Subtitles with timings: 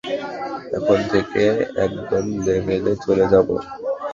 [0.77, 1.43] এখন থেকে
[1.85, 3.55] একদম লেভেলে চলে যাবো।